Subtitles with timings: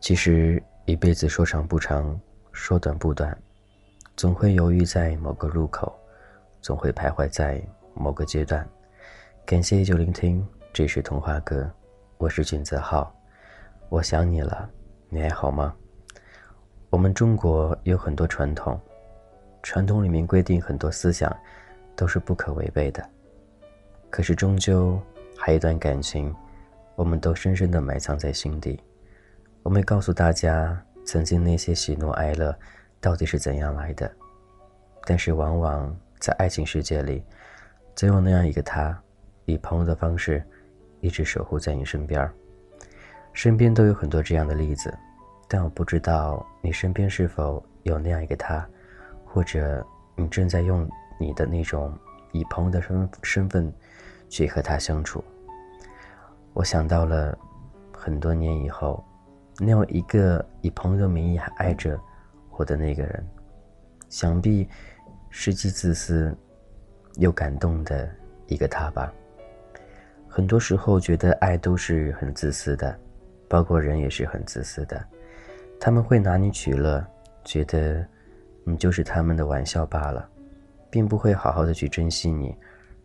[0.00, 2.20] 其实一辈子说长不长，
[2.52, 3.36] 说短不短，
[4.16, 5.90] 总会犹豫在某个路口，
[6.60, 7.58] 总会徘徊在
[7.94, 8.68] 某个阶段。
[9.46, 11.70] 感谢依旧聆听，这是童话歌，
[12.18, 13.14] 我是俊泽浩，
[13.88, 14.68] 我想你了，
[15.08, 15.74] 你还好吗？
[16.90, 18.78] 我们中国有很多传统，
[19.64, 21.34] 传统里面规定很多思想
[21.96, 23.02] 都是不可违背的，
[24.10, 25.00] 可是终究
[25.38, 26.32] 还有一段感情，
[26.96, 28.78] 我们都深深的埋藏在心底。
[29.62, 32.54] 我没告诉大家，曾经那些喜怒哀乐
[33.00, 34.12] 到底是怎样来的，
[35.06, 37.24] 但是往往在爱情世界里，
[37.96, 38.96] 总有那样一个他，
[39.46, 40.44] 以朋友的方式，
[41.00, 42.30] 一直守护在你身边。
[43.32, 44.94] 身边都有很多这样的例子，
[45.48, 48.68] 但我不知道你身边是否有那样一个他，
[49.34, 49.84] 或者
[50.14, 50.88] 你正在用
[51.18, 51.92] 你的那种
[52.30, 53.74] 以朋友的身身份
[54.28, 55.24] 去和他相处。
[56.52, 57.36] 我想到了
[57.92, 59.04] 很多年以后。
[59.60, 61.96] 那样一个以朋友的名义还爱着
[62.56, 63.24] 我的那个人，
[64.08, 64.68] 想必
[65.30, 66.36] 是既自私
[67.18, 68.10] 又感动的
[68.48, 69.12] 一个他吧。
[70.28, 72.98] 很多时候觉得爱都是很自私的，
[73.48, 75.00] 包括人也是很自私的。
[75.78, 77.06] 他们会拿你取乐，
[77.44, 78.04] 觉得
[78.64, 80.28] 你就是他们的玩笑罢了，
[80.90, 82.56] 并不会好好的去珍惜你，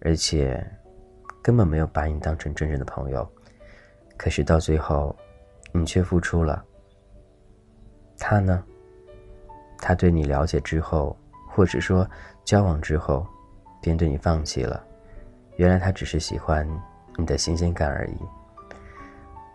[0.00, 0.64] 而且
[1.42, 3.28] 根本没有把你当成真正的朋友。
[4.16, 5.14] 可是到最后。
[5.72, 6.64] 你却付出了。
[8.18, 8.64] 他呢？
[9.78, 11.14] 他对你了解之后，
[11.50, 12.08] 或者说
[12.46, 13.26] 交往之后，
[13.82, 14.82] 便对你放弃了。
[15.56, 16.66] 原来他只是喜欢
[17.18, 18.16] 你的新鲜感而已。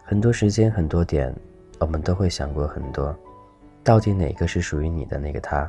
[0.04, 1.36] 很多时间，很多点，
[1.80, 3.18] 我们都会想过很多，
[3.84, 5.68] 到底哪个是属于你的那个他，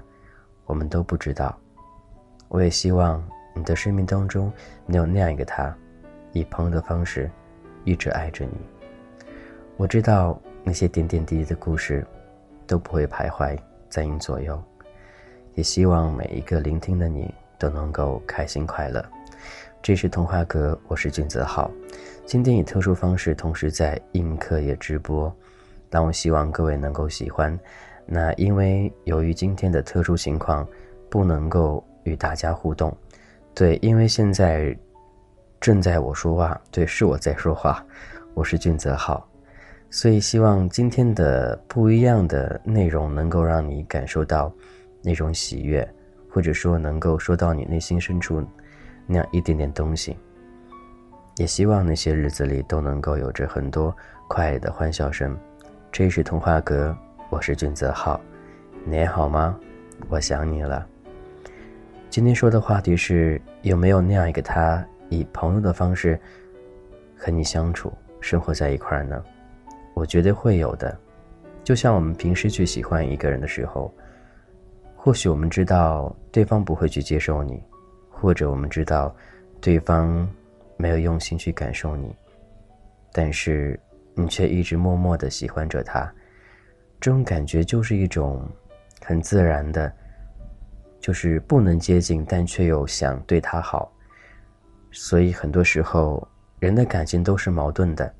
[0.66, 1.56] 我们都不知道。
[2.48, 3.22] 我也希望
[3.55, 4.52] 你的生命当中
[4.86, 5.74] 能有那样一个他，
[6.32, 7.30] 以朋友的方式，
[7.84, 8.52] 一直爱着你。
[9.77, 12.06] 我知道那些点点滴滴的故事，
[12.66, 14.62] 都不会徘徊在你左右。
[15.54, 19.04] 也希望每一个聆听的你都能够开心快乐。
[19.82, 21.70] 这是童话阁，我是俊泽浩。
[22.25, 25.34] 今天以特殊方式同时在映客也直播，
[25.91, 27.58] 但我希望各位能够喜欢。
[28.06, 30.66] 那因为由于今天的特殊情况，
[31.08, 32.94] 不能够与大家互动。
[33.54, 34.76] 对，因为现在
[35.60, 37.84] 正在我说话，对，是我在说话。
[38.34, 39.26] 我是俊泽浩。
[39.90, 44.50] 所以，希望今天的不一样的内容能够让你感受到
[45.02, 45.86] 那种喜悦，
[46.30, 48.42] 或者说能够说到你内心深处
[49.06, 50.16] 那样一点点东西。
[51.36, 53.94] 也希望那些日子里都能够有着很多
[54.28, 55.38] 快乐的欢笑声。
[55.90, 56.96] 这是童话阁，
[57.32, 58.20] 我是俊泽浩，
[58.84, 59.59] 你还好吗？
[60.10, 60.87] 我想你了。
[62.10, 66.20] 今天说的话题是：有没有那样一个他，以朋友的方式
[67.16, 69.25] 和你相处、生活在一块儿呢？
[69.94, 70.94] 我觉得会有的，
[71.65, 73.91] 就像我们平时去喜欢一个人的时候，
[74.94, 77.64] 或许我们知道对方不会去接受你，
[78.10, 79.12] 或者我们知道
[79.59, 80.28] 对方
[80.76, 82.14] 没有用心去感受你，
[83.10, 83.81] 但是
[84.12, 86.12] 你却一直默默的喜欢着他，
[87.02, 88.48] 这种感觉就是一种
[89.04, 89.92] 很自然的，
[91.00, 93.92] 就是不能接近，但却又想对他好，
[94.92, 96.26] 所以很多时候
[96.60, 98.14] 人的感情都是矛盾的。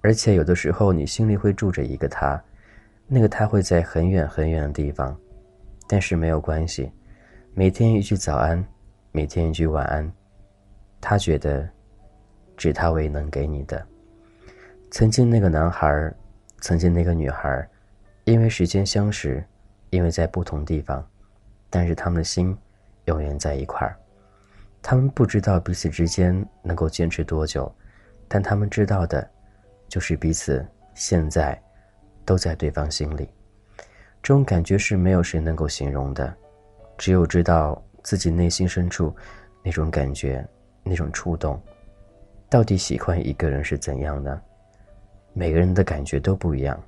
[0.00, 2.42] 而且有的时候，你心里会住着一个他，
[3.06, 5.14] 那个他会在很远很远的地方，
[5.86, 6.90] 但是没有关系，
[7.52, 8.64] 每天一句早安，
[9.12, 10.10] 每天一句晚安，
[11.02, 11.68] 他觉得，
[12.56, 13.86] 只他为能给你的。
[14.90, 16.10] 曾经那个男孩，
[16.62, 17.68] 曾经那个女孩，
[18.24, 19.44] 因为时间相识，
[19.90, 21.06] 因为在不同地方，
[21.70, 22.56] 但是他们的心
[23.04, 23.96] 永远在一块儿。
[24.82, 27.72] 他们不知道彼此之间能够坚持多久，
[28.28, 29.30] 但他们知道的。
[29.86, 31.56] 就是彼此现在
[32.24, 33.28] 都在对方心里，
[34.20, 36.34] 这种感觉是没有谁能够形容的，
[36.98, 39.14] 只有知道自己内心深处
[39.62, 40.44] 那种感觉、
[40.82, 41.62] 那种触动。
[42.48, 44.40] 到底喜欢一个人是怎样的？
[45.32, 46.82] 每个人的感觉都不一样，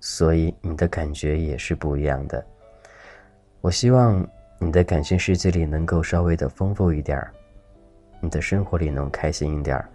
[0.00, 2.44] 所以你的感觉也是不一样的。
[3.60, 4.26] 我希望
[4.58, 7.32] 你的感情世界里能够稍微的丰富一点儿，
[8.20, 9.88] 你的生活里能开心一点儿，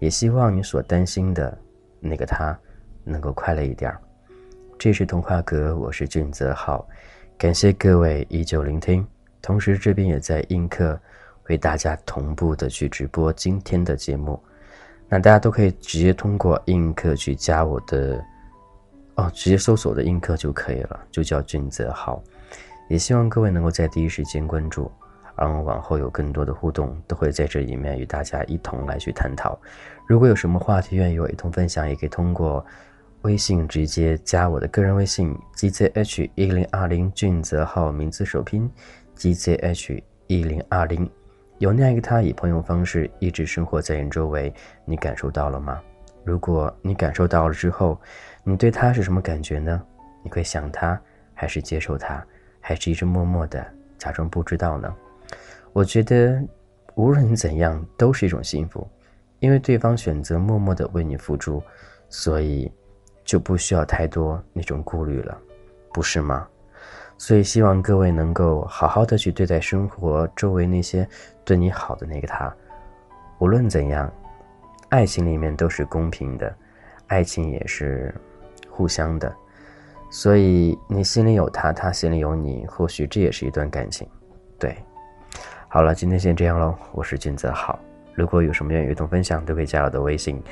[0.00, 1.56] 也希望你所担心的。
[2.04, 2.58] 那个他，
[3.04, 4.00] 能够快乐一点儿。
[4.76, 6.84] 这是童话阁，我是俊泽浩，
[7.38, 9.06] 感谢各位依旧聆听。
[9.40, 11.00] 同时，这边也在映客
[11.48, 14.42] 为大家同步的去直播今天的节目。
[15.08, 18.20] 那大家都可以直接通过映客去加我的，
[19.16, 22.22] 哦，直接搜索我的映客就可以了，就叫俊泽浩。
[22.88, 24.90] 也希望各位能够在第一时间关注，
[25.34, 29.58] 而我，往后有更多的互动，都会在这里面与大家一同来去探讨。
[30.06, 32.64] 如果有什么话题愿意我一同分享，也可以通过
[33.22, 38.70] 微信直接加我的个人微信 gzh 一零二零俊泽号名字首拼
[39.16, 41.08] gzh 一零二零。
[41.58, 44.52] 有那样一个他以朋友方式一直生活在你周围，
[44.84, 45.80] 你感受到了吗？
[46.24, 48.00] 如果你感受到了之后，
[48.44, 49.82] 你对他是什么感觉呢？
[50.22, 51.00] 你会想他，
[51.34, 52.24] 还是接受他，
[52.60, 53.64] 还是一直默默的
[53.98, 54.94] 假装不知道呢？
[55.72, 56.40] 我觉得，
[56.94, 58.86] 无论怎样都是一种幸福，
[59.40, 61.62] 因为对方选择默默的为你付出，
[62.08, 62.70] 所以
[63.24, 65.36] 就不需要太多那种顾虑了，
[65.92, 66.46] 不是吗？
[67.18, 71.08] 所以希望各位能够好好的去对待生活周围那些
[71.44, 72.52] 对你好的那个他，
[73.38, 74.12] 无论怎样，
[74.92, 76.54] 爱情里面都是公平的，
[77.06, 78.14] 爱情也是
[78.68, 79.34] 互相的，
[80.10, 84.06] 所以你心里有他，他心里有你，或许这也是一段感情，
[84.58, 84.76] 对。
[85.66, 87.80] 好了，今天先这样喽，我是俊泽好，
[88.12, 90.42] 如果有什么愿意与同分享，都可以加我的微信。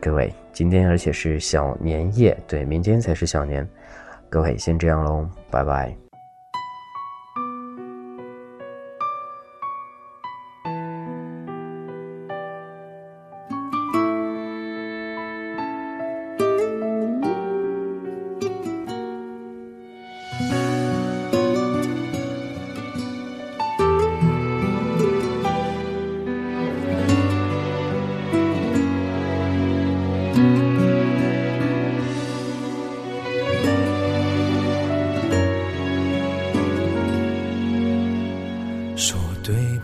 [0.00, 3.64] 各位，今天而且是小年夜，对，明天才是小年。
[4.28, 6.07] 各位，先这样喽，拜拜。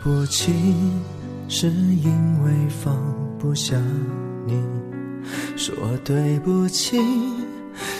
[0.05, 0.53] 不起，
[1.49, 2.95] 是因为放
[3.39, 3.75] 不下
[4.47, 4.63] 你。
[5.57, 5.75] 说
[6.05, 7.01] 对不起，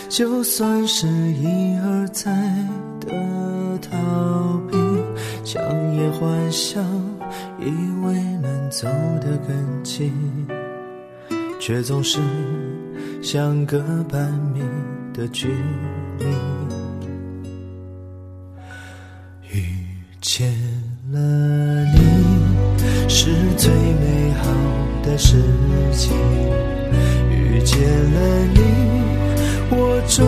[0.07, 2.31] 就算是一而再
[2.99, 4.77] 的逃避。
[5.43, 5.59] 强
[5.95, 6.79] 颜欢笑，
[7.59, 7.71] 以
[8.05, 8.87] 为能走
[9.19, 10.13] 得更近，
[11.59, 12.19] 却总是
[13.23, 14.61] 相隔半米
[15.11, 15.47] 的距
[16.19, 16.25] 离。
[19.51, 19.63] 遇
[20.21, 20.53] 见
[21.11, 21.94] 了。
[23.07, 24.51] 是最美好
[25.03, 25.37] 的事
[25.93, 26.11] 情，
[27.29, 28.59] 遇见了你，
[29.69, 30.23] 我注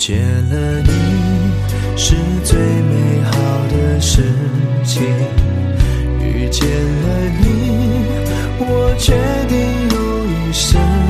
[0.00, 0.18] 遇见
[0.48, 0.90] 了你
[1.94, 3.32] 是最美好
[3.68, 4.22] 的事
[4.82, 5.02] 情，
[6.22, 7.44] 遇见了你，
[8.60, 9.12] 我决
[9.46, 9.58] 定
[9.90, 11.09] 用一生。